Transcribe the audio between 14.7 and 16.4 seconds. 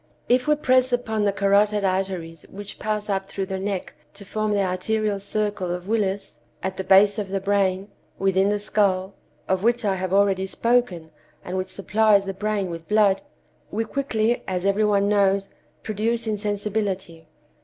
one knows, produce